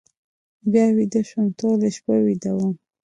بیا 0.71 0.85
ویده 0.97 1.21
شوم، 1.29 1.45
ټوله 1.59 1.87
شپه 1.95 2.13
ویده 2.25 2.51
وم. 2.55 2.73